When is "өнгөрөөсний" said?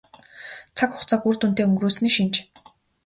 1.67-2.13